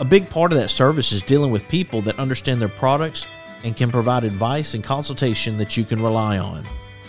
[0.00, 3.26] A big part of that service is dealing with people that understand their products
[3.64, 6.66] and can provide advice and consultation that you can rely on.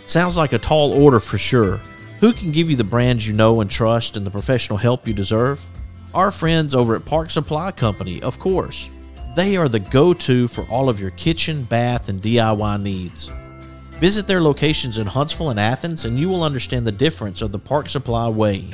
[0.08, 1.80] Sounds like a tall order for sure.
[2.20, 5.14] Who can give you the brands you know and trust and the professional help you
[5.14, 5.66] deserve?
[6.14, 8.90] Our friends over at Park Supply Company, of course.
[9.38, 13.32] They are the go to for all of your kitchen, bath, and DIY needs.
[14.00, 17.60] Visit their locations in Huntsville and Athens, and you will understand the difference of the
[17.60, 18.74] Park Supply way.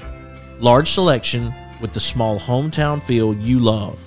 [0.59, 4.06] Large selection with the small hometown feel you love.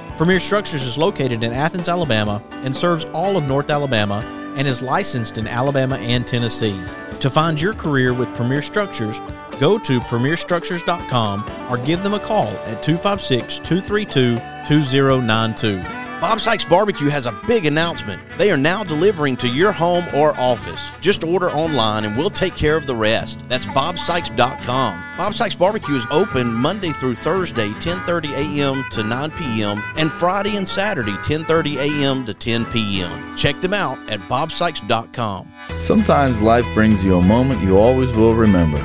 [0.21, 4.23] Premier Structures is located in Athens, Alabama, and serves all of North Alabama
[4.55, 6.79] and is licensed in Alabama and Tennessee.
[7.21, 9.19] To find your career with Premier Structures,
[9.59, 14.35] go to premierstructures.com or give them a call at 256 232
[14.67, 16.00] 2092.
[16.21, 18.21] Bob Sykes Barbecue has a big announcement.
[18.37, 20.79] They are now delivering to your home or office.
[21.01, 23.43] Just order online and we'll take care of the rest.
[23.49, 25.03] That's bobsykes.com.
[25.17, 28.85] Bob Sykes Barbecue is open Monday through Thursday, 10:30 a.m.
[28.91, 29.81] to 9 p.m.
[29.97, 32.23] and Friday and Saturday, 10:30 a.m.
[32.27, 33.35] to 10 p.m.
[33.35, 35.51] Check them out at bobsykes.com.
[35.81, 38.77] Sometimes life brings you a moment you always will remember.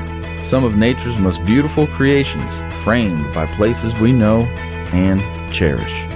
[0.43, 4.45] Some of nature's most beautiful creations, framed by places we know
[4.95, 5.21] and
[5.53, 6.16] cherish.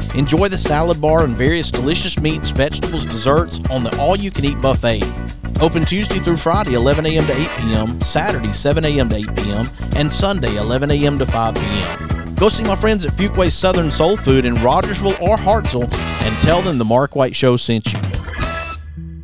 [0.15, 4.43] Enjoy the salad bar and various delicious meats, vegetables, desserts on the all you can
[4.43, 5.03] eat buffet.
[5.61, 7.25] Open Tuesday through Friday, 11 a.m.
[7.27, 9.07] to 8 p.m., Saturday, 7 a.m.
[9.07, 11.17] to 8 p.m., and Sunday, 11 a.m.
[11.17, 12.35] to 5 p.m.
[12.35, 16.61] Go see my friends at Fuquay Southern Soul Food in Rogersville or Hartselle and tell
[16.61, 17.99] them the Mark White Show sent you.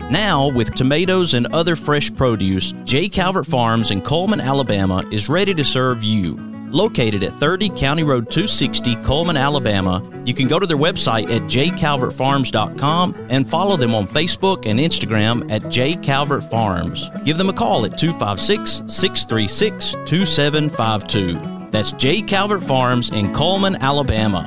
[0.09, 3.09] Now, with tomatoes and other fresh produce, J.
[3.09, 6.56] Calvert Farms in Coleman, Alabama is ready to serve you.
[6.69, 11.44] Located at 30 County Road 260, Coleman, Alabama, you can go to their website at
[11.44, 17.23] jcalvertfarms.com and follow them on Facebook and Instagram at jcalvertfarms.
[17.23, 21.69] Give them a call at 256 636 2752.
[21.69, 22.22] That's J.
[22.22, 24.44] Calvert Farms in Coleman, Alabama.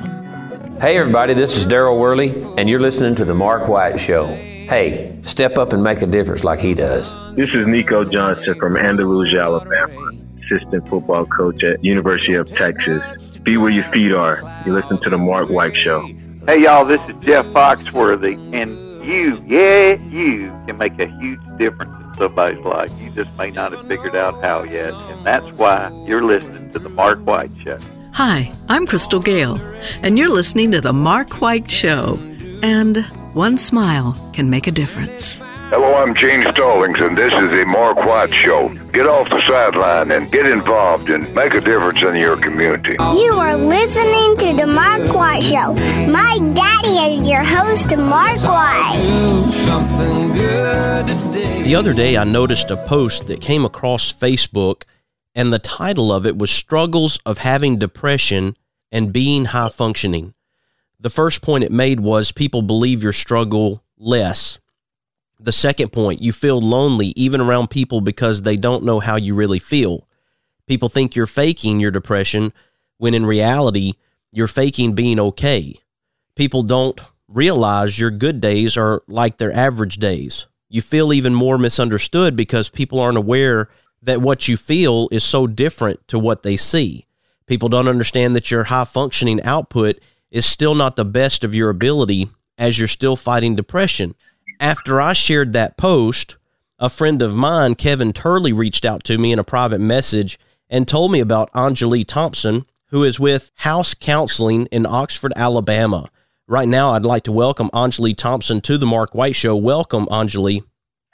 [0.79, 4.25] Hey, everybody, this is Daryl Worley, and you're listening to The Mark White Show.
[4.25, 7.13] Hey, step up and make a difference like he does.
[7.35, 10.11] This is Nico Johnson from Andalusia, Alabama,
[10.51, 13.01] assistant football coach at University of Texas.
[13.43, 14.63] Be where your feet are.
[14.65, 16.07] You listen to The Mark White Show.
[16.45, 21.91] Hey, y'all, this is Jeff Foxworthy, and you, yeah, you can make a huge difference
[22.03, 22.91] in somebody's life.
[22.99, 26.79] You just may not have figured out how yet, and that's why you're listening to
[26.79, 27.79] The Mark White Show.
[28.13, 29.59] Hi, I'm Crystal Gayle,
[30.03, 32.19] and you're listening to The Mark White Show.
[32.61, 35.41] And one smile can make a difference.
[35.71, 38.73] Hello, I'm Gene Stallings, and this is the Mark White Show.
[38.91, 42.97] Get off the sideline and get involved and make a difference in your community.
[42.99, 45.73] You are listening to The Mark White Show.
[46.11, 48.99] My daddy is your host, Mark White.
[51.63, 54.83] The other day, I noticed a post that came across Facebook,
[55.33, 58.57] and the title of it was Struggles of Having Depression
[58.91, 60.33] and being high functioning.
[60.99, 64.59] The first point it made was people believe your struggle less.
[65.43, 69.33] The second point, you feel lonely even around people because they don't know how you
[69.33, 70.07] really feel.
[70.67, 72.53] People think you're faking your depression
[72.97, 73.93] when in reality,
[74.31, 75.75] you're faking being okay.
[76.35, 80.45] People don't realize your good days are like their average days.
[80.69, 83.67] You feel even more misunderstood because people aren't aware
[84.03, 87.07] that what you feel is so different to what they see.
[87.47, 89.99] People don't understand that your high functioning output
[90.29, 94.13] is still not the best of your ability as you're still fighting depression.
[94.61, 96.37] After I shared that post,
[96.77, 100.37] a friend of mine, Kevin Turley, reached out to me in a private message
[100.69, 106.11] and told me about Anjuli Thompson, who is with House Counseling in Oxford, Alabama.
[106.45, 109.55] Right now, I'd like to welcome Anjuli Thompson to the Mark White Show.
[109.55, 110.61] Welcome, Anjuli.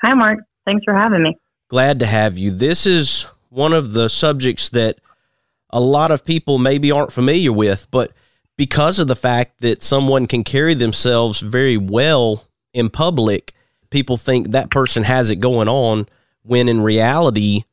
[0.01, 0.39] Hi, Mark.
[0.65, 1.37] Thanks for having me.
[1.69, 2.51] Glad to have you.
[2.51, 4.99] This is one of the subjects that
[5.69, 8.11] a lot of people maybe aren't familiar with, but
[8.57, 12.43] because of the fact that someone can carry themselves very well
[12.77, 13.53] in public,
[13.89, 16.07] people think that person has it going on
[16.43, 17.63] when in reality,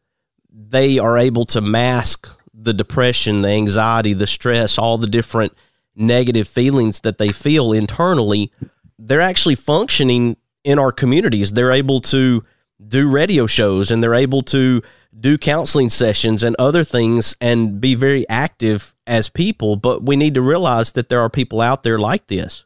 [0.51, 5.53] they are able to mask the depression, the anxiety, the stress, all the different
[5.95, 8.51] negative feelings that they feel internally.
[8.99, 11.53] They're actually functioning in our communities.
[11.53, 12.43] They're able to
[12.89, 14.83] do radio shows and they're able to
[15.19, 19.77] do counseling sessions and other things and be very active as people.
[19.77, 22.65] But we need to realize that there are people out there like this.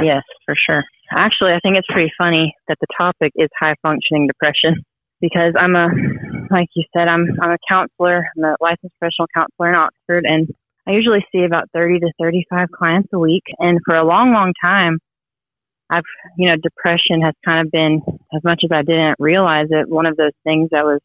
[0.00, 0.84] Yes, for sure.
[1.14, 4.82] Actually, I think it's pretty funny that the topic is high functioning depression
[5.20, 5.88] because I'm a,
[6.50, 8.26] like you said, I'm I'm a counselor.
[8.36, 10.48] I'm a licensed professional counselor in Oxford, and
[10.86, 13.44] I usually see about 30 to 35 clients a week.
[13.58, 14.98] And for a long, long time,
[15.88, 16.04] I've,
[16.36, 18.02] you know, depression has kind of been,
[18.34, 21.00] as much as I didn't realize it, one of those things that was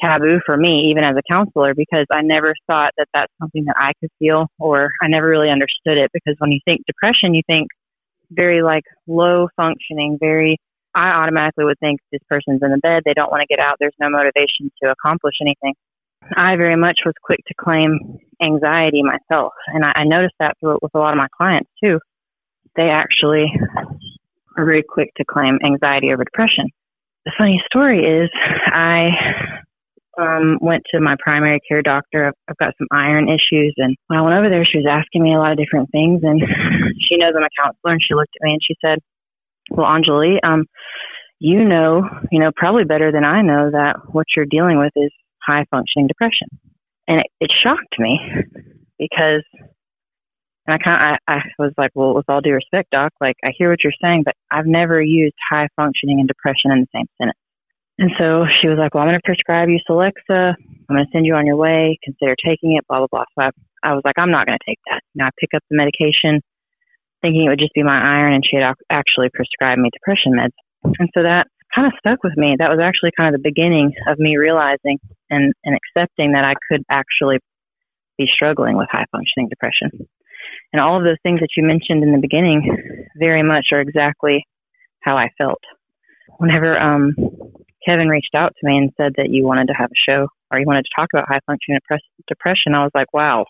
[0.00, 3.76] taboo for me, even as a counselor, because I never thought that that's something that
[3.78, 6.10] I could feel, or I never really understood it.
[6.14, 7.68] Because when you think depression, you think
[8.34, 10.58] very like low functioning, very,
[10.94, 13.76] I automatically would think this person's in the bed, they don't want to get out,
[13.78, 15.74] there's no motivation to accomplish anything.
[16.36, 20.94] I very much was quick to claim anxiety myself, and I, I noticed that with
[20.94, 21.98] a lot of my clients too.
[22.76, 23.46] They actually
[24.56, 26.66] are very quick to claim anxiety over depression.
[27.24, 28.30] The funny story is,
[28.66, 29.10] I
[30.20, 32.28] um, went to my primary care doctor.
[32.28, 35.22] I've, I've got some iron issues, and when I went over there, she was asking
[35.22, 36.40] me a lot of different things, and
[37.08, 38.98] she knows I'm a counselor, and she looked at me and she said,
[39.70, 40.66] "Well, Anjuli, um,
[41.38, 45.12] you know, you know, probably better than I know that what you're dealing with is
[45.46, 46.48] high functioning depression,"
[47.08, 48.18] and it, it shocked me
[48.98, 49.42] because
[50.66, 53.34] and I kind of, I, I was like, well, with all due respect, doc, like
[53.42, 56.86] I hear what you're saying, but I've never used high functioning and depression in the
[56.94, 57.38] same sentence.
[58.02, 60.58] And so she was like, well, I'm going to prescribe you Celexa.
[60.58, 62.02] I'm going to send you on your way.
[62.02, 63.30] Consider taking it, blah, blah, blah.
[63.38, 63.50] So I,
[63.86, 65.06] I was like, I'm not going to take that.
[65.14, 66.42] Now I pick up the medication
[67.22, 70.58] thinking it would just be my iron and she had actually prescribed me depression meds.
[70.98, 72.56] And so that kind of stuck with me.
[72.58, 74.98] That was actually kind of the beginning of me realizing
[75.30, 77.38] and, and accepting that I could actually
[78.18, 80.10] be struggling with high functioning depression.
[80.72, 82.66] And all of those things that you mentioned in the beginning
[83.14, 84.42] very much are exactly
[85.06, 85.62] how I felt.
[86.38, 87.14] Whenever um,
[87.84, 90.58] Kevin reached out to me and said that you wanted to have a show or
[90.58, 91.78] you wanted to talk about high functioning
[92.28, 93.46] depression, I was like, wow,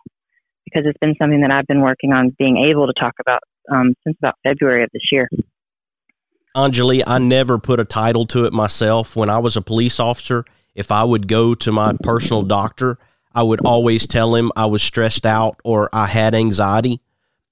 [0.64, 3.40] because it's been something that I've been working on being able to talk about
[3.71, 5.28] um, since about February of this year.
[6.56, 9.16] Anjuli, I never put a title to it myself.
[9.16, 12.99] When I was a police officer, if I would go to my personal doctor,
[13.35, 17.00] I would always tell him I was stressed out or I had anxiety.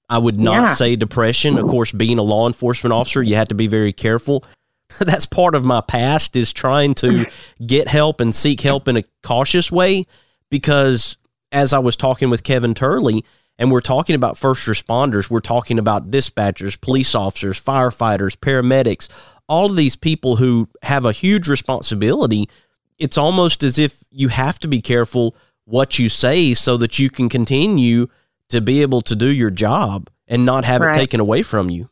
[0.09, 0.73] I would not yeah.
[0.73, 1.57] say depression.
[1.57, 4.43] Of course, being a law enforcement officer, you have to be very careful.
[4.99, 7.65] That's part of my past is trying to mm-hmm.
[7.65, 10.05] get help and seek help in a cautious way
[10.49, 11.17] because
[11.51, 13.25] as I was talking with Kevin Turley
[13.57, 19.07] and we're talking about first responders, we're talking about dispatchers, police officers, firefighters, paramedics,
[19.47, 22.49] all of these people who have a huge responsibility.
[22.97, 27.09] It's almost as if you have to be careful what you say so that you
[27.09, 28.07] can continue
[28.49, 30.95] to be able to do your job and not have right.
[30.95, 31.89] it taken away from you.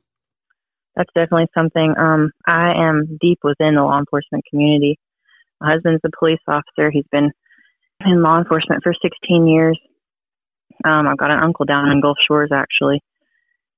[0.99, 1.95] That's definitely something.
[1.97, 4.99] Um, I am deep within the law enforcement community.
[5.61, 6.91] My husband's a police officer.
[6.91, 7.31] He's been
[8.05, 9.79] in law enforcement for 16 years.
[10.83, 13.01] Um, I've got an uncle down in Gulf Shores actually,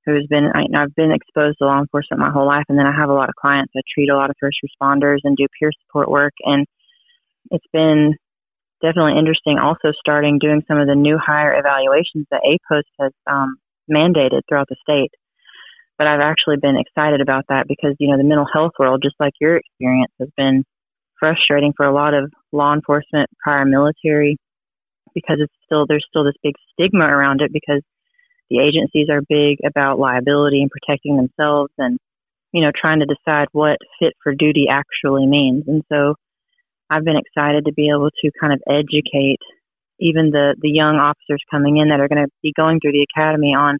[0.08, 0.50] who's been.
[0.50, 3.14] I, I've been exposed to law enforcement my whole life, and then I have a
[3.14, 3.74] lot of clients.
[3.78, 6.66] I treat a lot of first responders and do peer support work, and
[7.52, 8.16] it's been
[8.82, 9.60] definitely interesting.
[9.60, 13.58] Also, starting doing some of the new hire evaluations that APOST has um,
[13.92, 15.12] mandated throughout the state.
[15.98, 19.16] But I've actually been excited about that because you know the mental health world, just
[19.20, 20.64] like your experience, has been
[21.20, 24.38] frustrating for a lot of law enforcement, prior military,
[25.14, 27.82] because it's still there's still this big stigma around it because
[28.52, 31.98] the agencies are big about liability and protecting themselves and,
[32.52, 35.64] you know, trying to decide what fit for duty actually means.
[35.68, 36.16] And so
[36.90, 39.40] I've been excited to be able to kind of educate
[40.02, 43.08] even the, the young officers coming in that are going to be going through the
[43.16, 43.78] academy on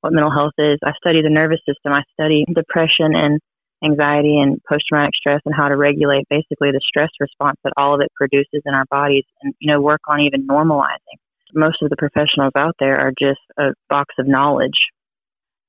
[0.00, 0.78] what mental health is.
[0.84, 1.92] I study the nervous system.
[1.92, 3.40] I study depression and
[3.84, 7.94] anxiety and post traumatic stress and how to regulate basically the stress response that all
[7.94, 11.16] of it produces in our bodies and, you know, work on even normalizing.
[11.54, 14.78] Most of the professionals out there are just a box of knowledge.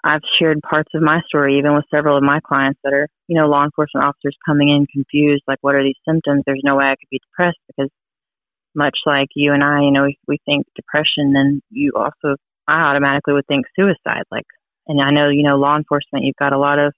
[0.03, 3.39] I've shared parts of my story even with several of my clients that are, you
[3.39, 6.43] know, law enforcement officers coming in confused, like, what are these symptoms?
[6.45, 7.89] There's no way I could be depressed because
[8.73, 12.37] much like you and I, you know, we, we think depression, then you also,
[12.71, 14.23] I automatically would think suicide.
[14.31, 14.45] Like,
[14.87, 16.93] and I know, you know, law enforcement, you've got a lot of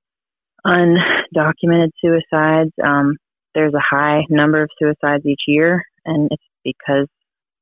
[0.65, 2.71] undocumented suicides.
[2.83, 3.17] Um,
[3.55, 7.07] there's a high number of suicides each year, and it's because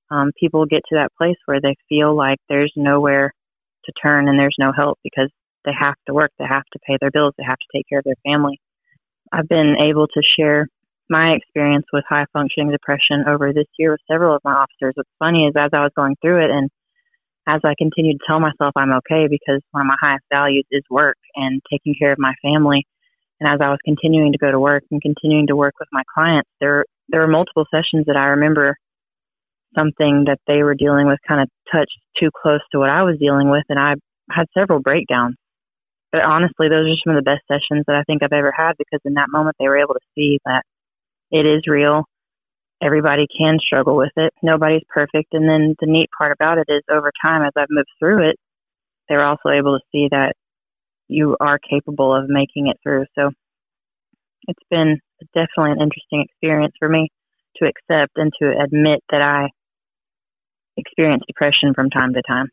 [0.09, 3.31] um, people get to that place where they feel like there's nowhere
[3.85, 5.29] to turn and there's no help because
[5.65, 7.99] they have to work, they have to pay their bills, they have to take care
[7.99, 8.59] of their family.
[9.31, 10.67] I've been able to share
[11.09, 14.93] my experience with high functioning depression over this year with several of my officers.
[14.95, 16.69] What's funny is as I was going through it and
[17.47, 20.83] as I continued to tell myself I'm okay because one of my highest values is
[20.89, 22.85] work and taking care of my family.
[23.39, 26.03] And as I was continuing to go to work and continuing to work with my
[26.13, 28.77] clients, there there were multiple sessions that I remember
[29.75, 33.17] something that they were dealing with kind of touched too close to what I was
[33.19, 33.95] dealing with, and I
[34.29, 35.35] had several breakdowns.
[36.11, 38.73] But honestly, those are some of the best sessions that I think I've ever had
[38.77, 40.63] because in that moment they were able to see that
[41.31, 42.03] it is real.
[42.81, 44.33] Everybody can struggle with it.
[44.41, 45.33] Nobody's perfect.
[45.33, 48.37] And then the neat part about it is over time, as I've moved through it,
[49.07, 50.33] they're also able to see that
[51.07, 53.05] you are capable of making it through.
[53.15, 53.31] So
[54.47, 54.99] it's been
[55.33, 57.09] definitely an interesting experience for me
[57.57, 59.49] to accept and to admit that I
[60.77, 62.47] experience depression from time to time.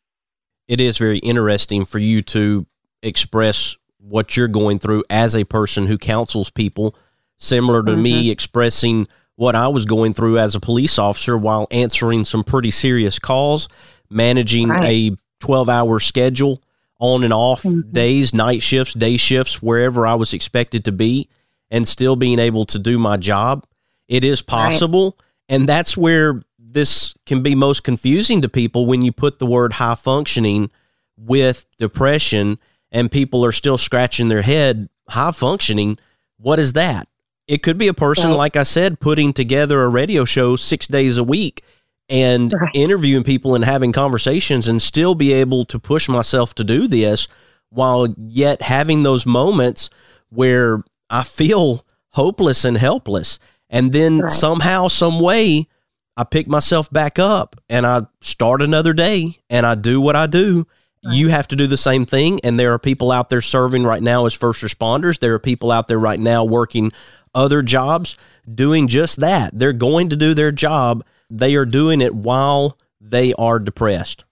[0.67, 2.67] It is very interesting for you to
[3.03, 6.95] express what you're going through as a person who counsels people,
[7.37, 8.03] similar to mm-hmm.
[8.03, 9.07] me expressing
[9.38, 13.68] what I was going through as a police officer while answering some pretty serious calls,
[14.11, 14.85] managing right.
[14.85, 16.61] a 12 hour schedule
[16.99, 17.88] on and off mm-hmm.
[17.92, 21.28] days, night shifts, day shifts, wherever I was expected to be,
[21.71, 23.64] and still being able to do my job.
[24.09, 25.16] It is possible.
[25.21, 25.54] Right.
[25.57, 29.75] And that's where this can be most confusing to people when you put the word
[29.75, 30.68] high functioning
[31.16, 32.59] with depression
[32.90, 34.88] and people are still scratching their head.
[35.09, 35.97] High functioning,
[36.38, 37.07] what is that?
[37.49, 41.17] It could be a person, like I said, putting together a radio show six days
[41.17, 41.62] a week
[42.09, 42.71] and right.
[42.75, 47.26] interviewing people and having conversations and still be able to push myself to do this
[47.71, 49.90] while yet having those moments
[50.28, 53.38] where I feel hopeless and helpless.
[53.71, 54.31] And then right.
[54.31, 55.69] somehow, some way,
[56.17, 60.26] I pick myself back up and I start another day and I do what I
[60.26, 60.67] do.
[61.05, 61.14] Right.
[61.14, 62.40] You have to do the same thing.
[62.43, 65.21] And there are people out there serving right now as first responders.
[65.21, 66.90] There are people out there right now working
[67.35, 68.17] other jobs
[68.53, 69.51] doing just that.
[69.53, 71.05] They're going to do their job.
[71.31, 74.25] They are doing it while they are depressed.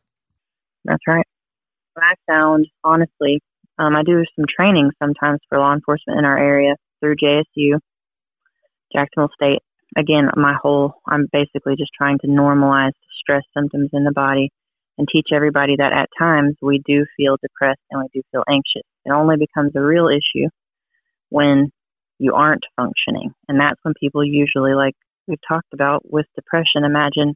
[0.85, 1.27] That's right.
[1.97, 3.41] I found, honestly,
[3.79, 7.79] um, I do some training sometimes for law enforcement in our area through JSU,
[8.93, 9.61] Jacksonville State
[9.97, 14.51] again, my whole, I'm basically just trying to normalize stress symptoms in the body
[14.99, 18.87] and teach everybody that at times we do feel depressed and we do feel anxious.
[19.05, 20.49] It only becomes a real issue
[21.31, 21.71] when
[22.19, 23.33] you aren't functioning.
[23.49, 24.95] And that's when people usually, like
[25.27, 27.35] we've talked about with depression, imagine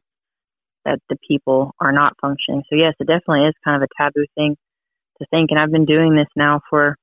[0.85, 2.63] that the people are not functioning.
[2.69, 4.55] So, yes, it definitely is kind of a taboo thing
[5.19, 5.51] to think.
[5.51, 6.95] And I've been doing this now for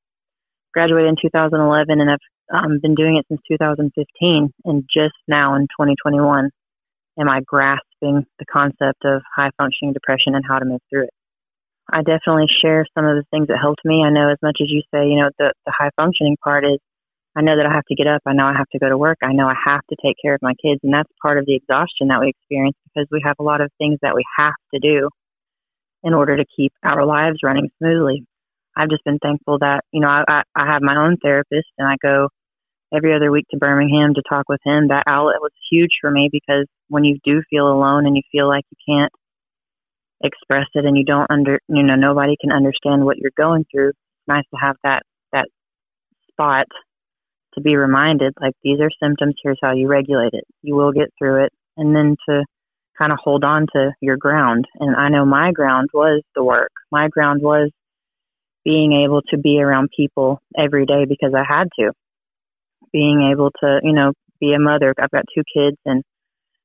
[0.74, 2.18] graduated in 2011 and I've
[2.52, 6.50] um, been doing it since 2015, and just now in 2021
[7.20, 11.10] am I grasping the concept of high functioning depression and how to move through it.
[11.92, 14.04] I definitely share some of the things that helped me.
[14.04, 16.78] I know as much as you say, you know, the, the high functioning part is
[17.38, 18.22] I know that I have to get up.
[18.26, 19.18] I know I have to go to work.
[19.22, 20.80] I know I have to take care of my kids.
[20.82, 23.70] And that's part of the exhaustion that we experience because we have a lot of
[23.78, 25.08] things that we have to do
[26.02, 28.26] in order to keep our lives running smoothly.
[28.76, 31.94] I've just been thankful that, you know, I, I have my own therapist and I
[32.02, 32.28] go
[32.92, 34.88] every other week to Birmingham to talk with him.
[34.88, 38.48] That outlet was huge for me because when you do feel alone and you feel
[38.48, 39.12] like you can't
[40.24, 43.90] express it and you don't under you know nobody can understand what you're going through
[43.90, 45.46] it's nice to have that that
[46.32, 46.66] spot
[47.58, 50.44] to be reminded like these are symptoms here's how you regulate it.
[50.62, 51.52] You will get through it.
[51.76, 52.44] And then to
[52.98, 54.64] kind of hold on to your ground.
[54.80, 56.72] And i know my ground was the work.
[56.90, 57.70] My ground was
[58.64, 61.92] being able to be around people every day because i had to.
[62.92, 64.94] Being able to, you know, be a mother.
[64.98, 66.02] I've got two kids and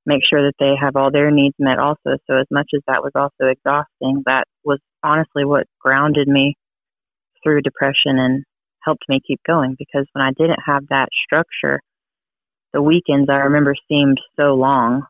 [0.06, 2.18] make sure that they have all their needs met also.
[2.28, 6.56] So as much as that was also exhausting, that was honestly what grounded me
[7.44, 8.44] through depression and
[8.84, 11.80] helped me keep going because when I didn't have that structure,
[12.74, 15.04] the weekends I remember seemed so long.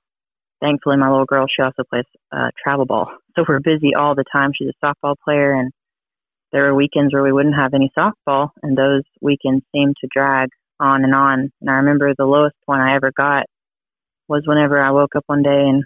[0.62, 3.12] Thankfully, my little girl, she also plays uh, travel ball.
[3.36, 4.52] So we're busy all the time.
[4.54, 5.72] She's a softball player, and
[6.52, 10.50] there were weekends where we wouldn't have any softball, and those weekends seemed to drag
[10.80, 11.52] on and on.
[11.62, 13.46] And I remember the lowest one I ever got
[14.28, 15.84] was whenever I woke up one day and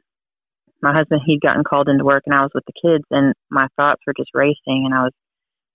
[0.82, 3.67] my husband, he'd gotten called into work, and I was with the kids, and my
[3.75, 5.13] thoughts were just racing, and I was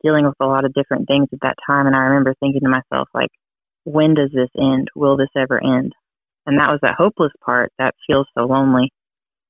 [0.03, 1.87] dealing with a lot of different things at that time.
[1.87, 3.31] And I remember thinking to myself, like,
[3.85, 4.89] when does this end?
[4.95, 5.93] Will this ever end?
[6.47, 8.93] And that was that hopeless part that feels so lonely.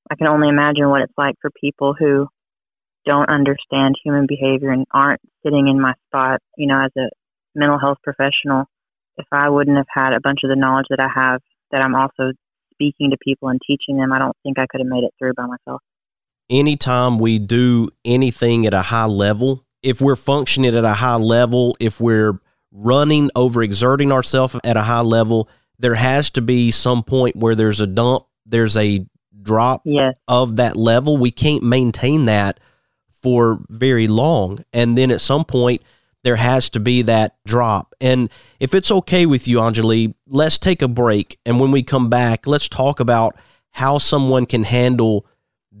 [0.09, 2.27] I can only imagine what it's like for people who
[3.05, 7.09] don't understand human behavior and aren't sitting in my spot, you know, as a
[7.55, 8.65] mental health professional.
[9.17, 11.41] If I wouldn't have had a bunch of the knowledge that I have,
[11.71, 12.33] that I'm also
[12.73, 15.33] speaking to people and teaching them, I don't think I could have made it through
[15.33, 15.81] by myself.
[16.49, 21.77] Anytime we do anything at a high level, if we're functioning at a high level,
[21.79, 22.39] if we're
[22.71, 27.81] running, overexerting ourselves at a high level, there has to be some point where there's
[27.81, 29.05] a dump, there's a
[29.41, 30.15] drop yes.
[30.27, 31.17] of that level.
[31.17, 32.59] We can't maintain that
[33.21, 34.59] for very long.
[34.71, 35.81] And then at some point,
[36.23, 37.93] there has to be that drop.
[37.99, 41.37] And if it's okay with you, Anjuli, let's take a break.
[41.45, 43.35] And when we come back, let's talk about
[43.71, 45.25] how someone can handle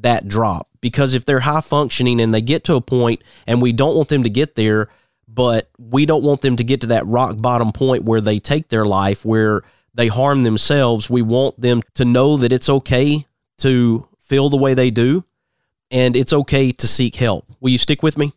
[0.03, 0.69] that drop.
[0.79, 4.09] Because if they're high functioning and they get to a point, and we don't want
[4.09, 4.89] them to get there,
[5.27, 8.69] but we don't want them to get to that rock bottom point where they take
[8.69, 11.09] their life, where they harm themselves.
[11.09, 13.25] We want them to know that it's okay
[13.59, 15.23] to feel the way they do
[15.89, 17.45] and it's okay to seek help.
[17.59, 18.33] Will you stick with me?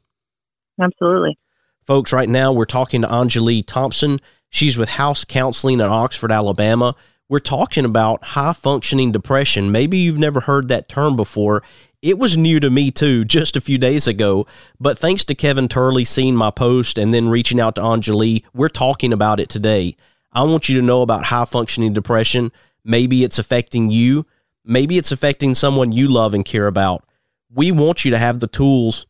[0.81, 1.39] Absolutely.
[1.83, 4.21] Folks, right now we're talking to Anjuli Thompson.
[4.51, 6.95] She's with House Counseling in Oxford, Alabama.
[7.29, 9.73] We're talking about high functioning depression.
[9.73, 11.61] Maybe you've never heard that term before.
[12.01, 14.47] It was new to me too just a few days ago,
[14.79, 18.69] but thanks to Kevin Turley seeing my post and then reaching out to Anjuli, we're
[18.69, 19.97] talking about it today.
[20.33, 22.53] I want you to know about high functioning depression.
[22.85, 24.25] Maybe it's affecting you.
[24.65, 27.05] Maybe it's affecting someone you love and care about.
[27.53, 29.07] We want you to have the tools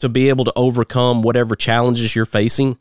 [0.00, 2.78] to be able to overcome whatever challenges you're facing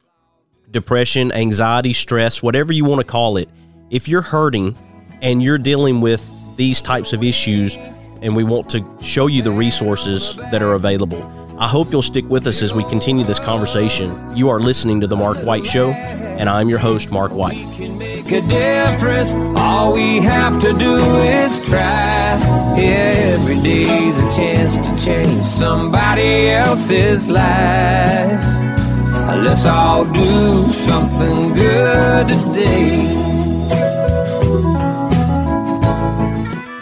[0.70, 3.48] depression, anxiety, stress, whatever you want to call it.
[3.92, 4.76] If you're hurting
[5.22, 6.26] and you're dealing with
[6.58, 7.78] these types of issues,
[8.22, 11.22] and we want to show you the resources that are available.
[11.60, 14.36] I hope you'll stick with us as we continue this conversation.
[14.36, 17.68] You are listening to The Mark White Show, and I'm your host, Mark White.
[17.80, 19.32] Make a difference.
[19.60, 22.40] All we have to do is try.
[22.78, 28.42] Every day's a chance to change somebody else's life.
[29.44, 33.15] Let's all do something good today.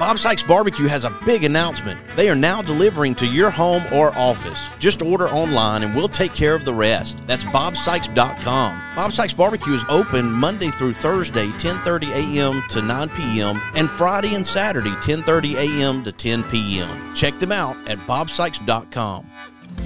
[0.04, 1.98] Bob Sykes Barbecue has a big announcement.
[2.18, 4.68] They are now delivering to your home or office.
[4.78, 7.26] Just order online and we'll take care of the rest.
[7.26, 8.82] That's bobsykes.com.
[8.98, 12.62] Bob Sykes Barbecue is open Monday through Thursday, 10:30 a.m.
[12.72, 13.62] to 9 p.m.
[13.78, 16.04] and Friday and Saturday, 10:30 a.m.
[16.04, 17.16] to 10 p.m.
[17.16, 19.26] Check them out at bobsykes.com.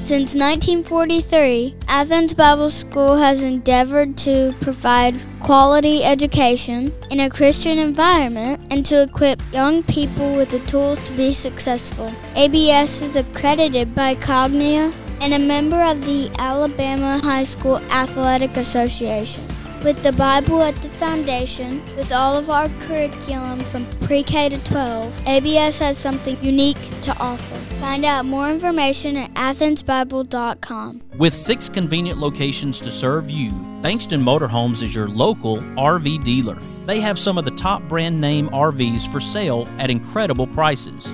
[0.04, 8.62] Since 1943, Athens Bible School has endeavored to provide quality education in a Christian environment
[8.72, 12.14] and to equip young people with the tools to be successful.
[12.36, 19.44] ABS is accredited by Cognia and a member of the Alabama High School Athletic Association.
[19.84, 24.64] With the Bible at the foundation, with all of our curriculum from pre K to
[24.66, 27.67] 12, ABS has something unique to offer.
[27.80, 31.04] Find out more information at athensbible.com.
[31.18, 36.58] With six convenient locations to serve you, Bankston Motorhomes is your local RV dealer.
[36.88, 41.14] They have some of the top brand name RVs for sale at incredible prices.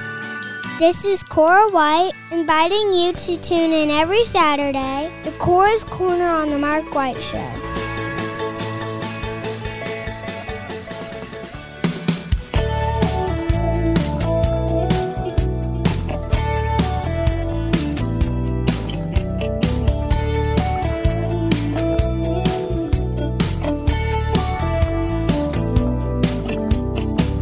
[0.81, 6.49] This is Cora White inviting you to tune in every Saturday to Cora's Corner on
[6.49, 7.37] the Mark White Show.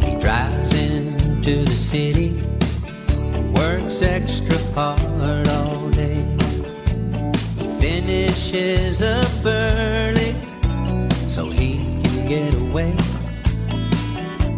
[0.04, 2.19] He drives into the city,
[8.50, 10.32] finishes up early
[11.28, 12.92] so he can get away.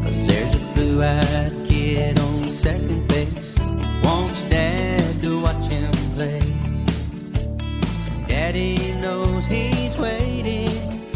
[0.03, 3.59] Cause there's a blue eyed kid on second base,
[4.03, 6.41] wants dad to watch him play.
[8.27, 10.69] Daddy knows he's waiting.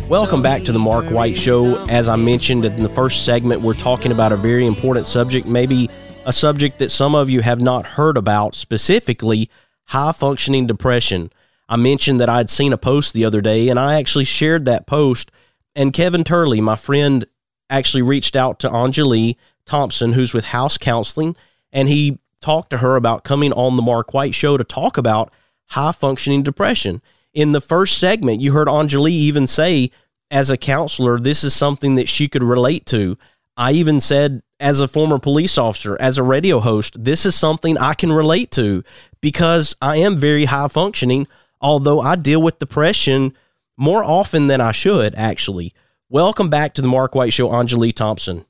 [0.09, 1.83] Welcome back to the Mark White Show.
[1.87, 5.89] As I mentioned in the first segment, we're talking about a very important subject, maybe
[6.27, 9.49] a subject that some of you have not heard about, specifically
[9.85, 11.31] high functioning depression.
[11.69, 14.87] I mentioned that I'd seen a post the other day, and I actually shared that
[14.87, 15.31] post.
[15.75, 17.27] And Kevin Turley, my friend,
[17.69, 21.37] actually reached out to Anjuli Thompson, who's with House Counseling,
[21.73, 25.33] and he talked to her about coming on the Mark White Show to talk about
[25.71, 27.03] high functioning depression.
[27.35, 29.91] In the first segment, you heard Anjuli even say,
[30.31, 33.19] as a counselor, this is something that she could relate to.
[33.57, 37.77] I even said, as a former police officer, as a radio host, this is something
[37.79, 38.83] I can relate to
[39.21, 41.27] because I am very high functioning,
[41.67, 43.35] although I deal with depression
[43.77, 45.75] more often than I should, actually.
[46.09, 48.47] Welcome back to the Mark White Show, Anjuli Thompson.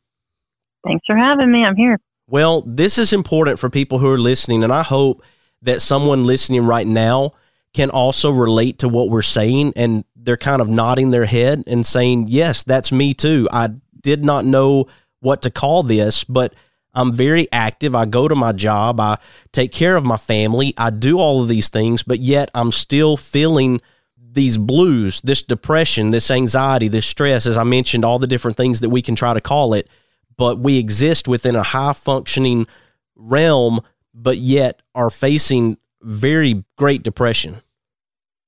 [0.87, 1.65] Thanks for having me.
[1.65, 1.99] I'm here.
[2.29, 5.25] Well, this is important for people who are listening, and I hope
[5.63, 7.33] that someone listening right now
[7.73, 11.87] can also relate to what we're saying and they're kind of nodding their head and
[11.87, 13.49] saying, Yes, that's me too.
[13.51, 13.69] I
[14.03, 14.89] did not know
[15.21, 16.55] what to call this, but
[16.97, 17.95] I'm very active.
[17.95, 19.19] I go to my job, I
[19.53, 23.17] take care of my family, I do all of these things, but yet I'm still
[23.17, 23.81] feeling
[24.17, 28.81] these blues, this depression, this anxiety, this stress, as I mentioned, all the different things
[28.81, 29.89] that we can try to call it.
[30.37, 32.67] But we exist within a high functioning
[33.15, 33.81] realm,
[34.15, 37.57] but yet are facing very great depression.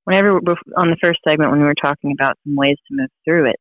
[0.04, 0.38] Whenever
[0.76, 3.60] on the first segment, when we were talking about some ways to move through it,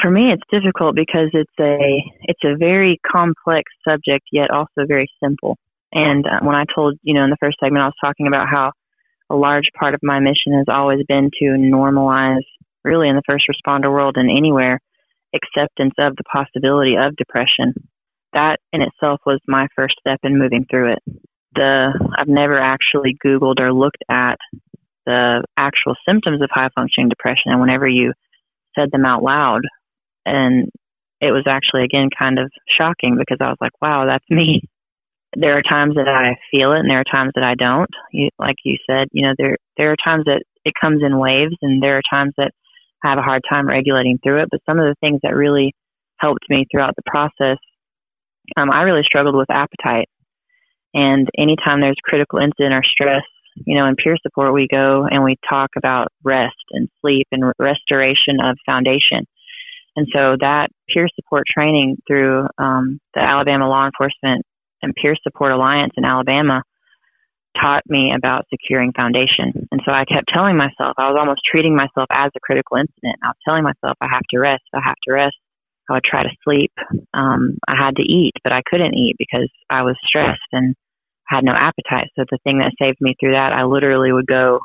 [0.00, 5.08] for me it's difficult because it's a it's a very complex subject yet also very
[5.22, 5.56] simple.
[5.92, 8.48] And uh, when i told you know in the first segment i was talking about
[8.48, 8.72] how
[9.30, 12.44] a large part of my mission has always been to normalize
[12.84, 14.80] really in the first responder world and anywhere
[15.34, 17.74] acceptance of the possibility of depression.
[18.32, 20.98] That in itself was my first step in moving through it.
[21.54, 24.38] The i've never actually googled or looked at
[25.06, 28.12] the actual symptoms of high functioning depression and whenever you
[28.76, 29.62] said them out loud.
[30.24, 30.68] And
[31.20, 34.62] it was actually, again, kind of shocking because I was like, wow, that's me.
[35.38, 37.90] There are times that I feel it and there are times that I don't.
[38.10, 41.56] You, like you said, you know, there, there are times that it comes in waves
[41.60, 42.52] and there are times that
[43.04, 44.48] I have a hard time regulating through it.
[44.50, 45.74] But some of the things that really
[46.18, 47.58] helped me throughout the process,
[48.56, 50.08] um, I really struggled with appetite.
[50.94, 53.24] And anytime there's critical incident or stress,
[53.64, 57.52] you know, in peer support, we go and we talk about rest and sleep and
[57.58, 59.26] restoration of foundation.
[59.96, 64.44] And so that peer support training through um, the Alabama Law Enforcement
[64.82, 66.62] and Peer Support Alliance in Alabama
[67.58, 69.66] taught me about securing foundation.
[69.72, 73.16] And so I kept telling myself, I was almost treating myself as a critical incident.
[73.24, 75.36] I was telling myself, I have to rest, I have to rest.
[75.88, 76.72] I would try to sleep.
[77.14, 80.74] Um, I had to eat, but I couldn't eat because I was stressed and
[81.28, 82.10] had no appetite.
[82.16, 84.60] So the thing that saved me through that, I literally would go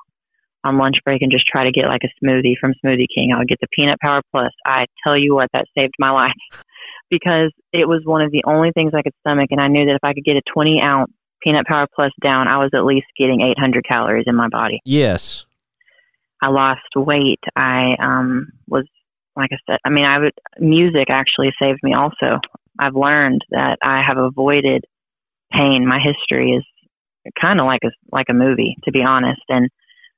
[0.64, 3.32] on lunch break and just try to get like a smoothie from Smoothie King.
[3.34, 4.52] I would get the peanut power plus.
[4.66, 6.64] I tell you what, that saved my life
[7.10, 9.48] because it was one of the only things I could stomach.
[9.52, 11.12] And I knew that if I could get a 20 ounce
[11.44, 14.80] peanut power plus down, I was at least getting 800 calories in my body.
[14.86, 15.46] Yes.
[16.42, 17.40] I lost weight.
[17.56, 18.86] I um, was,
[19.36, 22.40] like I said, I mean, I would, music actually saved me also.
[22.80, 24.86] I've learned that I have avoided
[25.52, 25.88] pain.
[25.88, 26.64] My history is
[27.40, 29.42] kind of like a like a movie, to be honest.
[29.50, 29.70] And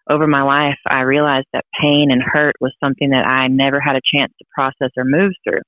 [0.10, 3.96] over my life, I realized that pain and hurt was something that I never had
[3.96, 5.62] a chance to process or move through.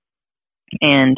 [0.81, 1.17] And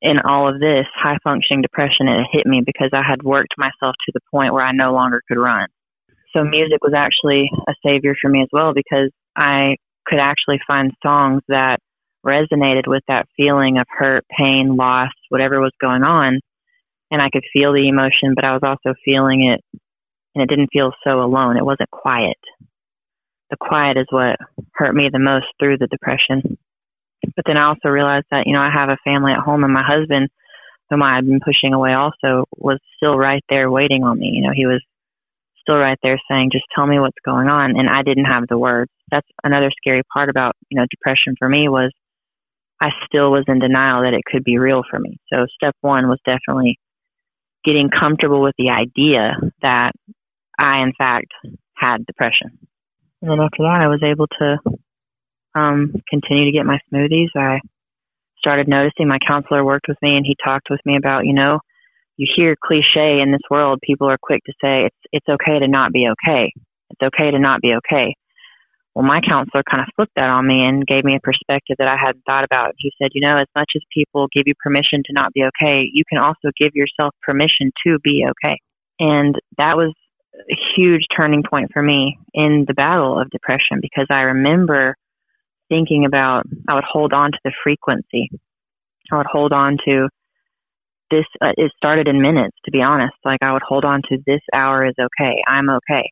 [0.00, 3.94] in all of this high functioning depression, it hit me because I had worked myself
[4.06, 5.66] to the point where I no longer could run.
[6.32, 10.92] So music was actually a savior for me as well because I could actually find
[11.02, 11.78] songs that
[12.24, 16.40] resonated with that feeling of hurt, pain, loss, whatever was going on
[17.16, 19.64] and I could feel the emotion, but I was also feeling it,
[20.34, 21.56] and it didn't feel so alone.
[21.56, 22.36] It wasn't quiet.
[23.48, 24.36] The quiet is what
[24.74, 26.58] hurt me the most through the depression.
[27.34, 29.72] But then I also realized that, you know, I have a family at home, and
[29.72, 30.28] my husband,
[30.90, 34.32] whom I had been pushing away, also was still right there waiting on me.
[34.34, 34.84] You know, he was
[35.62, 37.78] still right there saying, just tell me what's going on.
[37.78, 38.90] And I didn't have the words.
[39.10, 41.92] That's another scary part about, you know, depression for me was
[42.78, 45.16] I still was in denial that it could be real for me.
[45.32, 46.78] So step one was definitely
[47.66, 49.92] getting comfortable with the idea that
[50.58, 51.32] I, in fact,
[51.76, 52.58] had depression.
[53.20, 54.56] And then after that, I was able to
[55.58, 57.28] um, continue to get my smoothies.
[57.36, 57.60] I
[58.38, 61.58] started noticing my counselor worked with me and he talked with me about, you know,
[62.16, 65.68] you hear cliche in this world, people are quick to say it's it's okay to
[65.68, 66.50] not be okay.
[66.90, 68.14] It's okay to not be okay.
[68.96, 71.86] Well, my counselor kind of flipped that on me and gave me a perspective that
[71.86, 72.72] I hadn't thought about.
[72.78, 75.84] He said, you know, as much as people give you permission to not be okay,
[75.92, 78.56] you can also give yourself permission to be okay.
[78.98, 79.92] And that was
[80.34, 84.96] a huge turning point for me in the battle of depression because I remember
[85.68, 88.30] thinking about I would hold on to the frequency.
[89.12, 90.08] I would hold on to
[91.10, 94.18] this uh, it started in minutes to be honest like i would hold on to
[94.26, 96.10] this hour is okay i'm okay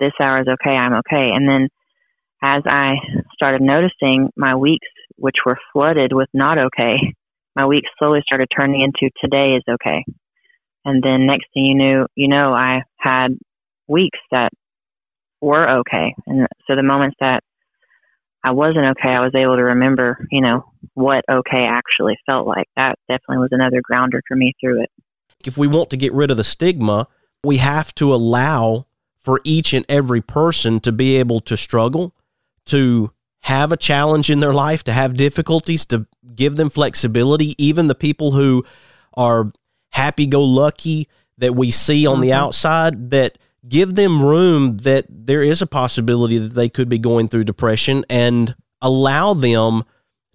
[0.00, 1.68] this hour is okay i'm okay and then
[2.42, 2.94] as i
[3.32, 6.96] started noticing my weeks which were flooded with not okay
[7.56, 10.04] my weeks slowly started turning into today is okay
[10.84, 13.28] and then next thing you knew you know i had
[13.86, 14.50] weeks that
[15.40, 17.42] were okay and so the moments that
[18.44, 22.66] I wasn't okay, I was able to remember, you know, what okay actually felt like.
[22.76, 24.90] That definitely was another grounder for me through it.
[25.44, 27.08] If we want to get rid of the stigma,
[27.44, 32.14] we have to allow for each and every person to be able to struggle,
[32.68, 37.54] to have a challenge in their life, to have difficulties, to give them flexibility.
[37.62, 38.64] Even the people who
[39.14, 39.52] are
[39.92, 42.22] happy go lucky that we see on mm-hmm.
[42.22, 46.98] the outside, that give them room that there is a possibility that they could be
[46.98, 49.84] going through depression and allow them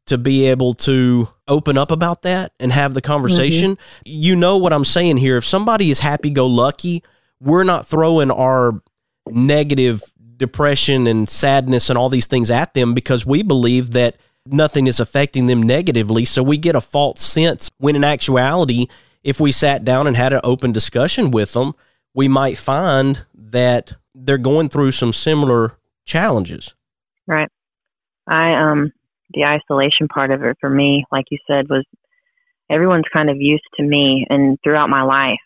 [0.06, 3.72] to be able to open up about that and have the conversation.
[3.72, 4.02] Mm-hmm.
[4.06, 5.38] You know what I'm saying here.
[5.38, 7.04] If somebody is happy go lucky,
[7.40, 8.82] we're not throwing our
[9.28, 10.02] negative
[10.44, 15.00] depression and sadness and all these things at them because we believe that nothing is
[15.00, 16.26] affecting them negatively.
[16.26, 18.88] So we get a false sense when in actuality,
[19.24, 21.76] if we sat down and had an open discussion with them,
[22.14, 26.76] we might find that they're going through some similar challenges.
[27.26, 27.50] Right.
[28.28, 28.92] I um
[29.34, 31.86] the isolation part of it for me, like you said, was
[32.70, 35.40] everyone's kind of used to me and throughout my life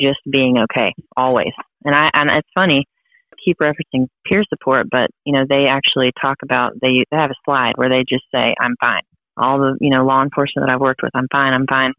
[0.00, 1.52] just being okay always.
[1.84, 2.86] And I and it's funny
[3.44, 7.42] keep referencing peer support, but you know they actually talk about they they have a
[7.44, 9.02] slide where they just say I'm fine.
[9.36, 11.92] All the you know law enforcement that I've worked with, I'm fine, I'm fine,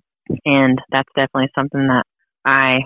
[0.46, 2.04] and that's definitely something that
[2.46, 2.80] I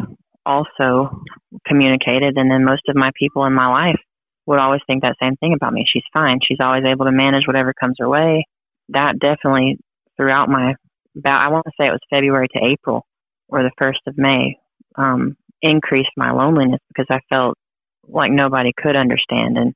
[0.45, 1.21] also
[1.67, 2.37] communicated.
[2.37, 3.99] And then most of my people in my life
[4.45, 5.85] would always think that same thing about me.
[5.91, 6.39] She's fine.
[6.47, 8.45] She's always able to manage whatever comes her way.
[8.89, 9.77] That definitely
[10.17, 10.75] throughout my
[11.17, 13.05] about I want to say it was February to April
[13.47, 14.57] or the first of May
[14.95, 17.57] um, increased my loneliness because I felt
[18.07, 19.73] like nobody could understand and